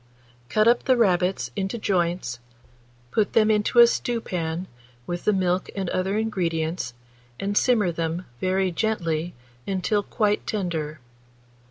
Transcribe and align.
Cut 0.49 0.67
up 0.67 0.85
the 0.85 0.97
rabbits 0.97 1.51
into 1.55 1.77
joints, 1.77 2.39
put 3.11 3.33
them 3.33 3.51
into 3.51 3.77
a 3.77 3.85
stewpan, 3.85 4.65
with 5.05 5.25
the 5.25 5.31
milk 5.31 5.69
and 5.75 5.91
other 5.91 6.17
ingredients, 6.17 6.95
and 7.39 7.55
simmer 7.55 7.91
them 7.91 8.25
very 8.39 8.71
gently 8.71 9.35
until 9.67 10.01
quite 10.01 10.47
tender. 10.47 10.99